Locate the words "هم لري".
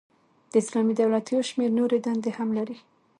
2.37-2.77